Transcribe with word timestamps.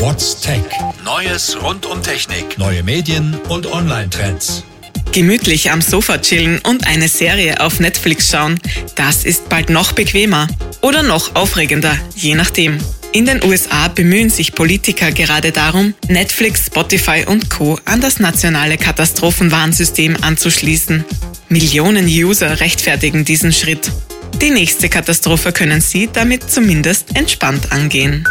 What's 0.00 0.40
Tech? 0.40 0.62
Neues 1.04 1.58
rund 1.62 1.84
um 1.84 2.02
Technik, 2.02 2.56
neue 2.56 2.82
Medien 2.82 3.38
und 3.50 3.70
Online-Trends. 3.70 4.64
Gemütlich 5.12 5.70
am 5.70 5.82
Sofa 5.82 6.16
chillen 6.16 6.58
und 6.66 6.86
eine 6.86 7.06
Serie 7.06 7.60
auf 7.60 7.80
Netflix 7.80 8.30
schauen, 8.30 8.58
das 8.94 9.26
ist 9.26 9.50
bald 9.50 9.68
noch 9.68 9.92
bequemer 9.92 10.48
oder 10.80 11.02
noch 11.02 11.34
aufregender, 11.34 11.94
je 12.16 12.34
nachdem. 12.34 12.78
In 13.12 13.26
den 13.26 13.44
USA 13.44 13.88
bemühen 13.88 14.30
sich 14.30 14.54
Politiker 14.54 15.12
gerade 15.12 15.52
darum, 15.52 15.92
Netflix, 16.08 16.68
Spotify 16.68 17.26
und 17.26 17.50
Co. 17.50 17.78
an 17.84 18.00
das 18.00 18.20
nationale 18.20 18.78
Katastrophenwarnsystem 18.78 20.16
anzuschließen. 20.22 21.04
Millionen 21.50 22.06
User 22.06 22.60
rechtfertigen 22.60 23.26
diesen 23.26 23.52
Schritt. 23.52 23.92
Die 24.40 24.50
nächste 24.50 24.88
Katastrophe 24.88 25.52
können 25.52 25.82
Sie 25.82 26.08
damit 26.10 26.50
zumindest 26.50 27.14
entspannt 27.14 27.70
angehen. 27.70 28.26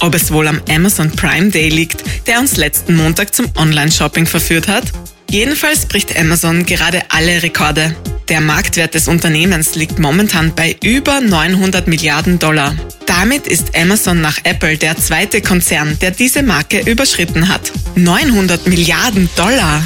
Ob 0.00 0.14
es 0.14 0.32
wohl 0.32 0.48
am 0.48 0.62
Amazon 0.70 1.10
Prime 1.10 1.50
Day 1.50 1.68
liegt, 1.68 2.02
der 2.26 2.40
uns 2.40 2.56
letzten 2.56 2.96
Montag 2.96 3.34
zum 3.34 3.46
Online-Shopping 3.54 4.26
verführt 4.26 4.66
hat? 4.66 4.84
Jedenfalls 5.30 5.84
bricht 5.86 6.18
Amazon 6.18 6.64
gerade 6.64 7.02
alle 7.10 7.42
Rekorde. 7.42 7.94
Der 8.28 8.40
Marktwert 8.40 8.94
des 8.94 9.08
Unternehmens 9.08 9.74
liegt 9.74 9.98
momentan 9.98 10.54
bei 10.54 10.74
über 10.82 11.20
900 11.20 11.86
Milliarden 11.86 12.38
Dollar. 12.38 12.74
Damit 13.04 13.46
ist 13.46 13.76
Amazon 13.76 14.22
nach 14.22 14.38
Apple 14.44 14.78
der 14.78 14.96
zweite 14.96 15.42
Konzern, 15.42 15.98
der 16.00 16.12
diese 16.12 16.42
Marke 16.42 16.80
überschritten 16.80 17.48
hat. 17.48 17.70
900 17.96 18.66
Milliarden 18.68 19.28
Dollar! 19.36 19.82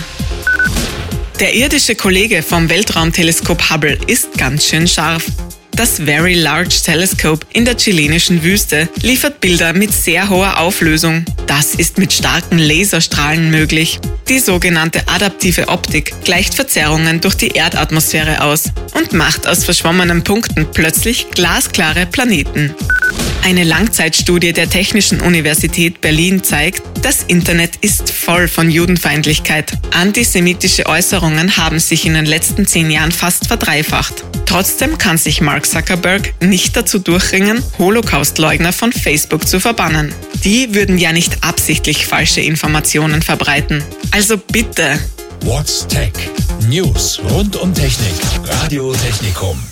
Der 1.41 1.55
irdische 1.55 1.97
Kollege 1.97 2.45
vom 2.45 2.69
Weltraumteleskop 2.69 3.71
Hubble 3.71 3.99
ist 4.07 4.39
ganz 4.39 4.67
schön 4.67 4.87
scharf. 4.87 5.25
Das 5.77 5.99
Very 5.99 6.35
Large 6.35 6.83
Telescope 6.85 7.45
in 7.53 7.65
der 7.65 7.77
chilenischen 7.77 8.45
Wüste 8.45 8.89
liefert 9.03 9.41
Bilder 9.41 9.73
mit 9.73 9.93
sehr 9.93 10.29
hoher 10.29 10.61
Auflösung. 10.61 11.25
Das 11.49 11.75
ist 11.75 11.99
mit 11.99 12.13
starken 12.13 12.59
Laserstrahlen 12.59 13.51
möglich. 13.51 13.99
Die 14.29 14.39
sogenannte 14.39 15.01
adaptive 15.09 15.69
Optik 15.69 16.15
gleicht 16.23 16.55
Verzerrungen 16.55 17.21
durch 17.21 17.35
die 17.35 17.49
Erdatmosphäre 17.49 18.43
aus 18.43 18.71
und 18.95 19.13
macht 19.15 19.49
aus 19.49 19.65
verschwommenen 19.65 20.23
Punkten 20.23 20.67
plötzlich 20.73 21.27
glasklare 21.33 22.07
Planeten. 22.07 22.73
Eine 23.45 23.65
Langzeitstudie 23.65 24.55
der 24.55 24.71
Technischen 24.71 25.21
Universität 25.21 26.01
Berlin 26.01 26.43
zeigt, 26.43 26.83
das 27.03 27.25
Internet 27.25 27.77
ist 27.83 28.11
voll 28.11 28.49
von 28.49 28.71
Judenfeindlichkeit. 28.71 29.71
Antisemitische 29.93 30.87
Äußerungen 30.87 31.59
haben 31.59 31.79
sich 31.79 32.07
in 32.07 32.15
den 32.15 32.25
letzten 32.25 32.67
zehn 32.67 32.91
Jahren 32.91 33.13
fast 33.13 33.47
verdreifacht. 33.47 34.25
Trotzdem 34.47 34.97
kann 34.97 35.19
sich 35.19 35.43
Mark 35.43 35.67
Zuckerberg 35.67 36.33
nicht 36.43 36.75
dazu 36.75 36.99
durchringen, 36.99 37.63
Holocaustleugner 37.77 38.73
von 38.73 38.95
Facebook 38.95 39.47
zu 39.47 39.61
verbannen. 39.61 40.15
Die 40.43 40.75
würden 40.75 40.97
ja 40.97 41.13
nicht 41.13 41.45
absichtlich 41.45 42.07
falsche 42.07 42.41
Informationen 42.41 43.21
verbreiten. 43.21 43.85
Also 44.11 44.39
bitte. 44.39 44.99
What's 45.43 45.87
Tech? 45.87 46.13
News 46.71 47.21
rund 47.29 47.57
um 47.57 47.75
Technik. 47.75 48.15
Radio 48.63 48.95
Technikum. 48.95 49.63